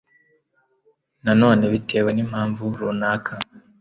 na 1.23 1.33
none 1.41 1.63
bitewe 1.73 2.09
n’impamvu 2.13 2.63
runaka, 2.79 3.33